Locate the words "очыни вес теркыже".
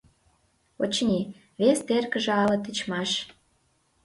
0.81-2.33